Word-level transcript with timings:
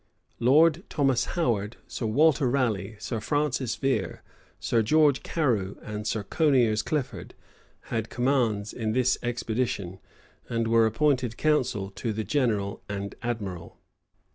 Lord 0.39 0.81
Thomas 0.89 1.25
Howard, 1.37 1.77
Sir 1.85 2.07
Walter 2.07 2.49
Raleigh, 2.49 2.95
Sir 2.97 3.19
Francis 3.19 3.75
Vere, 3.75 4.23
Sir 4.59 4.81
George 4.81 5.21
Carew, 5.21 5.75
and 5.83 6.07
Sir 6.07 6.23
Coniers 6.23 6.81
Clifford 6.81 7.35
had 7.81 8.09
commands 8.09 8.73
in 8.73 8.93
this 8.93 9.19
expedition, 9.21 9.99
and 10.49 10.67
were 10.67 10.87
appointed 10.87 11.37
council 11.37 11.91
to 11.91 12.13
the 12.13 12.23
general 12.23 12.81
and 12.89 13.13
admiral. 13.21 13.77